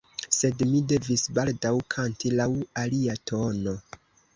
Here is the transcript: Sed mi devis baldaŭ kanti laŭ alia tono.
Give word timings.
Sed 0.37 0.63
mi 0.69 0.79
devis 0.93 1.25
baldaŭ 1.39 1.75
kanti 1.97 2.35
laŭ 2.41 2.51
alia 2.87 3.23
tono. 3.33 3.81